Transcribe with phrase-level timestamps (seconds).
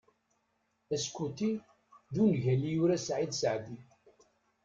[0.93, 1.49] "Askuti"
[2.13, 3.77] d ungal i yura Saɛid Saɛdi.